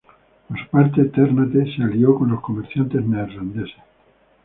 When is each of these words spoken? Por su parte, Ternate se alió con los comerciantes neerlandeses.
Por 0.49 0.59
su 0.59 0.67
parte, 0.71 1.05
Ternate 1.05 1.75
se 1.77 1.83
alió 1.83 2.17
con 2.17 2.31
los 2.31 2.41
comerciantes 2.41 3.05
neerlandeses. 3.05 3.75